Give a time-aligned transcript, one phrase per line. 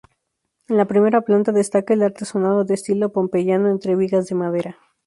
[0.67, 4.77] En la primera planta destaca el artesonado de estilo pompeyano entre vigas de madera.